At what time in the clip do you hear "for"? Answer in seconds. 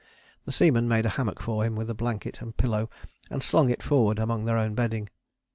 1.39-1.63